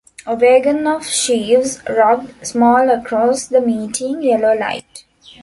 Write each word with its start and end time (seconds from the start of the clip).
A 0.25 0.33
waggon 0.33 0.87
of 0.87 1.05
sheaves 1.05 1.79
rocked 1.87 2.47
small 2.47 2.89
across 2.89 3.45
the 3.45 3.61
melting 3.61 4.23
yellow 4.23 4.57
light. 4.57 5.03